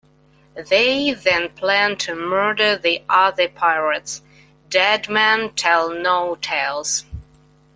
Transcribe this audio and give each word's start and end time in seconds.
They 0.67 1.11
then 1.13 1.49
plan 1.49 1.95
to 1.97 2.15
murder 2.15 2.75
the 2.75 3.03
other 3.07 3.47
pirates: 3.47 4.23
Dead 4.67 5.07
men 5.09 5.53
tell 5.53 5.91
no 5.91 6.39
tales. 6.41 7.05